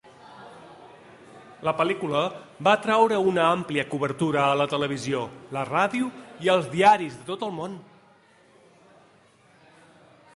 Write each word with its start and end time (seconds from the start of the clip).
La 1.67 1.73
pel·lícula 1.81 2.21
va 2.67 2.73
atraure 2.79 3.19
una 3.33 3.43
àmplia 3.49 3.85
cobertura 3.91 4.39
a 4.45 4.55
la 4.61 4.67
televisió, 4.73 5.21
la 5.57 5.65
ràdio 5.69 6.09
i 6.47 6.51
els 6.55 6.73
diaris 6.75 7.21
de 7.21 7.29
tot 7.29 7.47
el 7.51 7.55
món. 7.61 7.77